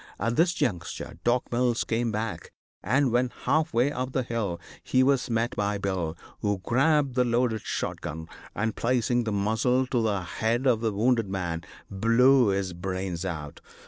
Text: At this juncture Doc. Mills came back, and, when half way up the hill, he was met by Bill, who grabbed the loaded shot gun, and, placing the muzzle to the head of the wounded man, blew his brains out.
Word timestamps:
At 0.19 0.35
this 0.35 0.55
juncture 0.55 1.19
Doc. 1.23 1.51
Mills 1.51 1.83
came 1.83 2.11
back, 2.11 2.53
and, 2.81 3.11
when 3.11 3.29
half 3.43 3.71
way 3.71 3.91
up 3.91 4.13
the 4.13 4.23
hill, 4.23 4.59
he 4.81 5.03
was 5.03 5.29
met 5.29 5.55
by 5.55 5.77
Bill, 5.77 6.17
who 6.39 6.57
grabbed 6.63 7.13
the 7.13 7.23
loaded 7.23 7.61
shot 7.63 8.01
gun, 8.01 8.27
and, 8.55 8.75
placing 8.75 9.25
the 9.25 9.31
muzzle 9.31 9.85
to 9.85 10.01
the 10.01 10.23
head 10.23 10.65
of 10.65 10.81
the 10.81 10.91
wounded 10.91 11.29
man, 11.29 11.61
blew 11.91 12.47
his 12.47 12.73
brains 12.73 13.25
out. 13.25 13.61